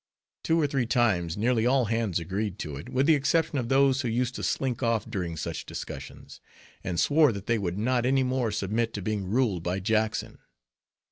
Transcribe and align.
Two 0.43 0.59
or 0.59 0.65
three 0.65 0.87
times 0.87 1.37
nearly 1.37 1.67
all 1.67 1.85
hands 1.85 2.17
agreed 2.19 2.57
to 2.57 2.75
it, 2.75 2.89
with 2.89 3.05
the 3.05 3.13
exception 3.13 3.59
of 3.59 3.69
those 3.69 4.01
who 4.01 4.07
used 4.07 4.33
to 4.33 4.41
slink 4.41 4.81
off 4.81 5.07
during 5.07 5.37
such 5.37 5.63
discussions; 5.63 6.41
and 6.83 6.99
swore 6.99 7.31
that 7.31 7.45
they 7.45 7.59
would 7.59 7.77
not 7.77 8.03
any 8.03 8.23
more 8.23 8.49
submit 8.49 8.95
to 8.95 9.01
being 9.03 9.27
ruled 9.27 9.61
by 9.61 9.79
Jackson. 9.79 10.39